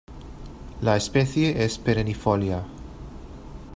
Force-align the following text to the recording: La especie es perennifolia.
La 0.81 0.95
especie 0.97 1.63
es 1.63 1.77
perennifolia. 1.77 2.63